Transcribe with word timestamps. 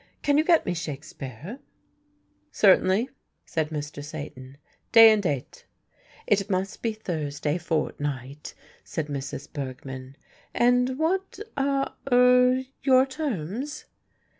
Can 0.23 0.39
you 0.39 0.43
get 0.43 0.65
me 0.65 0.73
Shakespeare?" 0.73 1.59
"Certainly," 2.51 3.09
said 3.45 3.69
Mr. 3.69 4.03
Satan, 4.03 4.57
"day 4.91 5.11
and 5.11 5.21
date?" 5.21 5.67
"It 6.25 6.49
must 6.49 6.81
be 6.81 6.93
Thursday 6.93 7.59
fortnight," 7.59 8.55
said 8.83 9.09
Mrs. 9.09 9.53
Bergmann. 9.53 10.15
"And 10.55 10.97
what, 10.97 11.39
ah 11.55 11.95
er 12.11 12.63
your 12.81 13.05
terms?" 13.05 13.85